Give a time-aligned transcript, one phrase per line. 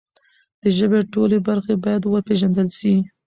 [0.61, 2.93] د ژبې ټولې برخې باید وپیژندل سي.